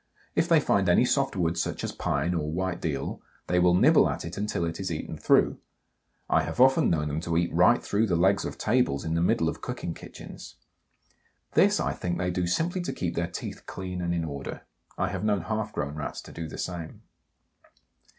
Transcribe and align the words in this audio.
If 0.33 0.47
they 0.49 0.59
find 0.59 0.89
any 0.89 1.05
soft 1.05 1.35
wood 1.35 1.59
such 1.59 1.83
as 1.83 1.91
pine 1.91 2.33
or 2.33 2.51
white 2.51 2.81
deal, 2.81 3.21
they 3.45 3.59
will 3.59 3.75
nibble 3.75 4.09
at 4.09 4.25
it 4.25 4.35
until 4.35 4.65
it 4.65 4.79
is 4.79 4.91
eaten 4.91 5.15
through. 5.15 5.59
I 6.27 6.41
have 6.41 6.59
often 6.59 6.89
known 6.89 7.07
them 7.07 7.19
to 7.21 7.37
eat 7.37 7.53
right 7.53 7.83
through 7.83 8.07
the 8.07 8.15
legs 8.15 8.43
of 8.43 8.57
tables 8.57 9.05
in 9.05 9.13
the 9.13 9.21
middle 9.21 9.47
of 9.47 9.61
cooking 9.61 9.93
kitchens. 9.93 10.55
This, 11.53 11.79
I 11.79 11.93
think, 11.93 12.17
they 12.17 12.31
do 12.31 12.47
simply 12.47 12.81
to 12.81 12.93
keep 12.93 13.13
their 13.13 13.27
teeth 13.27 13.67
clean 13.67 14.01
and 14.01 14.11
in 14.11 14.25
order; 14.25 14.63
I 14.97 15.09
have 15.09 15.23
known 15.23 15.41
half 15.41 15.71
grown 15.71 15.93
Rats 15.93 16.19
to 16.21 16.31
do 16.31 16.47
the 16.47 16.57
same. 16.57 17.03